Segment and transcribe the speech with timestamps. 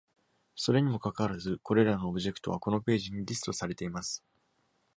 [0.55, 4.23] それにもかかわらず、これらのオブジェクトはこのページにリストされています。